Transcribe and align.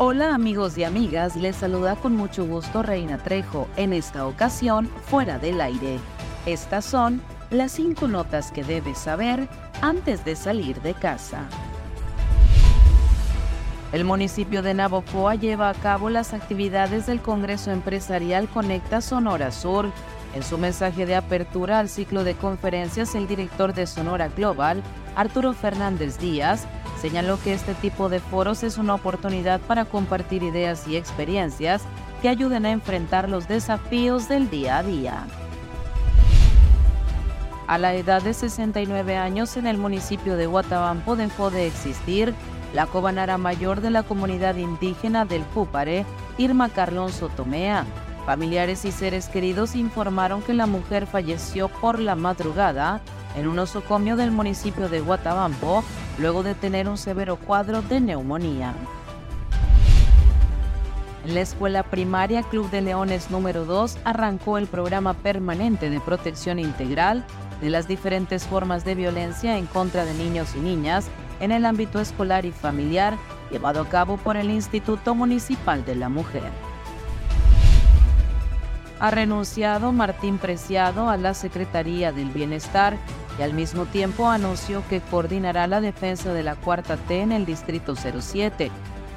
Hola 0.00 0.32
amigos 0.32 0.78
y 0.78 0.84
amigas, 0.84 1.34
les 1.34 1.56
saluda 1.56 1.96
con 1.96 2.14
mucho 2.14 2.46
gusto 2.46 2.84
Reina 2.84 3.18
Trejo, 3.18 3.66
en 3.76 3.92
esta 3.92 4.28
ocasión 4.28 4.88
fuera 5.06 5.40
del 5.40 5.60
aire. 5.60 5.98
Estas 6.46 6.84
son 6.84 7.20
las 7.50 7.72
cinco 7.72 8.06
notas 8.06 8.52
que 8.52 8.62
debes 8.62 8.96
saber 8.96 9.48
antes 9.82 10.24
de 10.24 10.36
salir 10.36 10.80
de 10.82 10.94
casa. 10.94 11.48
El 13.90 14.04
municipio 14.04 14.62
de 14.62 14.72
Navojoa 14.72 15.34
lleva 15.34 15.68
a 15.68 15.74
cabo 15.74 16.10
las 16.10 16.32
actividades 16.32 17.06
del 17.06 17.20
Congreso 17.20 17.72
Empresarial 17.72 18.48
Conecta 18.48 19.00
Sonora 19.00 19.50
Sur. 19.50 19.90
En 20.38 20.44
su 20.44 20.56
mensaje 20.56 21.04
de 21.04 21.16
apertura 21.16 21.80
al 21.80 21.88
ciclo 21.88 22.22
de 22.22 22.34
conferencias, 22.34 23.16
el 23.16 23.26
director 23.26 23.74
de 23.74 23.88
Sonora 23.88 24.28
Global, 24.28 24.84
Arturo 25.16 25.52
Fernández 25.52 26.16
Díaz, 26.20 26.68
Señaló 27.00 27.40
que 27.42 27.52
este 27.52 27.74
tipo 27.74 28.08
de 28.08 28.20
foros 28.20 28.62
es 28.62 28.78
una 28.78 28.94
oportunidad 28.94 29.60
para 29.60 29.84
compartir 29.84 30.44
ideas 30.44 30.86
y 30.86 30.96
experiencias 30.96 31.82
que 32.22 32.28
ayuden 32.28 32.66
a 32.66 32.70
enfrentar 32.70 33.28
los 33.28 33.48
desafíos 33.48 34.28
del 34.28 34.48
día 34.48 34.78
a 34.78 34.82
día. 34.84 35.26
A 37.66 37.78
la 37.78 37.94
edad 37.94 38.22
de 38.22 38.32
69 38.32 39.16
años 39.16 39.56
en 39.56 39.66
el 39.66 39.76
municipio 39.76 40.36
de 40.36 40.46
Guatabampo 40.46 41.16
dejó 41.16 41.50
de 41.50 41.66
existir 41.66 42.32
la 42.74 42.86
cobanara 42.86 43.38
mayor 43.38 43.80
de 43.80 43.90
la 43.90 44.04
comunidad 44.04 44.54
indígena 44.54 45.24
del 45.24 45.42
Púpare, 45.42 46.06
Irma 46.36 46.68
Carlón 46.68 47.12
Sotomea. 47.12 47.84
Familiares 48.28 48.84
y 48.84 48.92
seres 48.92 49.26
queridos 49.28 49.74
informaron 49.74 50.42
que 50.42 50.52
la 50.52 50.66
mujer 50.66 51.06
falleció 51.06 51.68
por 51.68 51.98
la 51.98 52.14
madrugada 52.14 53.00
en 53.34 53.48
un 53.48 53.58
osocomio 53.58 54.16
del 54.16 54.32
municipio 54.32 54.90
de 54.90 55.00
Guatabampo 55.00 55.82
luego 56.18 56.42
de 56.42 56.54
tener 56.54 56.90
un 56.90 56.98
severo 56.98 57.36
cuadro 57.36 57.80
de 57.80 58.02
neumonía. 58.02 58.74
La 61.24 61.40
escuela 61.40 61.82
primaria 61.84 62.42
Club 62.42 62.68
de 62.70 62.82
Leones 62.82 63.30
número 63.30 63.64
2 63.64 63.96
arrancó 64.04 64.58
el 64.58 64.66
programa 64.66 65.14
permanente 65.14 65.88
de 65.88 65.98
protección 65.98 66.58
integral 66.58 67.24
de 67.62 67.70
las 67.70 67.88
diferentes 67.88 68.44
formas 68.44 68.84
de 68.84 68.94
violencia 68.94 69.56
en 69.56 69.64
contra 69.64 70.04
de 70.04 70.12
niños 70.12 70.54
y 70.54 70.58
niñas 70.58 71.06
en 71.40 71.50
el 71.50 71.64
ámbito 71.64 71.98
escolar 71.98 72.44
y 72.44 72.52
familiar 72.52 73.16
llevado 73.50 73.80
a 73.80 73.88
cabo 73.88 74.18
por 74.18 74.36
el 74.36 74.50
Instituto 74.50 75.14
Municipal 75.14 75.82
de 75.86 75.94
la 75.94 76.10
Mujer. 76.10 76.67
Ha 79.00 79.10
renunciado 79.10 79.92
Martín 79.92 80.38
Preciado 80.38 81.08
a 81.08 81.16
la 81.16 81.34
Secretaría 81.34 82.10
del 82.10 82.30
Bienestar 82.30 82.96
y 83.38 83.42
al 83.42 83.54
mismo 83.54 83.86
tiempo 83.86 84.28
anunció 84.28 84.82
que 84.88 85.00
coordinará 85.00 85.68
la 85.68 85.80
defensa 85.80 86.32
de 86.32 86.42
la 86.42 86.56
cuarta 86.56 86.96
T 86.96 87.20
en 87.20 87.30
el 87.30 87.46
Distrito 87.46 87.94
07. 87.94 88.72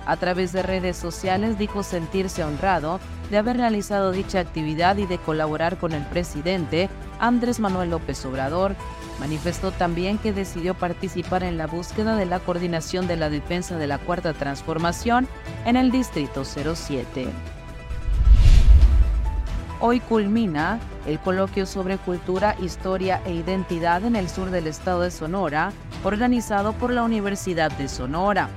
A 0.06 0.18
través 0.18 0.52
de 0.52 0.62
redes 0.62 0.98
sociales 0.98 1.58
dijo 1.58 1.84
sentirse 1.84 2.44
honrado 2.44 3.00
de 3.32 3.38
haber 3.38 3.58
realizado 3.58 4.12
dicha 4.12 4.40
actividad 4.40 4.98
y 4.98 5.06
de 5.06 5.18
colaborar 5.18 5.78
con 5.78 5.94
el 5.94 6.04
presidente 6.06 6.90
Andrés 7.20 7.60
Manuel 7.60 7.92
López 7.92 8.24
Obrador. 8.26 8.76
Manifestó 9.20 9.72
también 9.72 10.18
que 10.18 10.34
decidió 10.34 10.74
participar 10.74 11.44
en 11.44 11.58
la 11.58 11.68
búsqueda 11.68 12.16
de 12.16 12.26
la 12.26 12.40
coordinación 12.40 13.08
de 13.08 13.18
la 13.18 13.30
defensa 13.30 13.78
de 13.78 13.88
la 13.88 14.00
Cuarta 14.00 14.34
Transformación 14.34 15.28
en 15.66 15.76
el 15.76 15.92
Distrito 15.92 16.44
07. 16.46 17.28
Hoy 19.84 20.00
culmina 20.00 20.80
el 21.08 21.18
coloquio 21.20 21.66
sobre 21.66 21.98
cultura, 21.98 22.56
historia 22.62 23.20
e 23.26 23.34
identidad 23.34 24.06
en 24.06 24.16
el 24.16 24.30
sur 24.30 24.52
del 24.52 24.68
estado 24.68 25.02
de 25.02 25.10
Sonora, 25.10 25.72
organizado 26.04 26.74
por 26.74 26.94
la 26.94 27.02
Universidad 27.02 27.72
de 27.72 27.88
Sonora. 27.88 28.48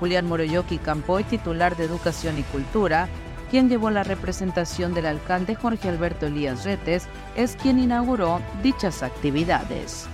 Julián 0.00 0.26
Moroyoki 0.26 0.78
Campoy, 0.78 1.22
titular 1.22 1.76
de 1.76 1.84
Educación 1.84 2.36
y 2.36 2.42
Cultura, 2.42 3.06
quien 3.52 3.68
llevó 3.68 3.90
la 3.90 4.02
representación 4.02 4.92
del 4.92 5.06
alcalde 5.06 5.54
Jorge 5.54 5.88
Alberto 5.88 6.26
Elías 6.26 6.64
Retes, 6.64 7.06
es 7.36 7.54
quien 7.54 7.78
inauguró 7.78 8.40
dichas 8.64 9.04
actividades. 9.04 10.08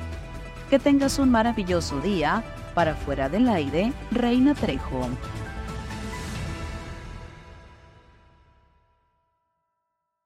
Que 0.69 0.79
tengas 0.79 1.19
un 1.19 1.31
maravilloso 1.31 1.99
día. 2.03 2.45
Para 2.75 2.95
fuera 2.95 3.31
del 3.31 3.49
aire, 3.49 3.95
Reina 4.11 4.55
Trejo. 4.55 5.09